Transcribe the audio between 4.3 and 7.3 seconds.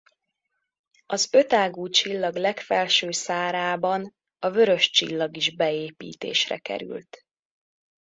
a vörös csillag is beépítésre került.